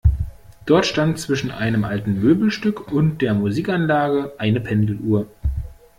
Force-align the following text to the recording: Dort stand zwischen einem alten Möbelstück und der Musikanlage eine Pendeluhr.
Dort 0.65 0.87
stand 0.87 1.19
zwischen 1.19 1.51
einem 1.51 1.83
alten 1.83 2.19
Möbelstück 2.21 2.91
und 2.91 3.21
der 3.21 3.35
Musikanlage 3.35 4.33
eine 4.39 4.59
Pendeluhr. 4.59 5.27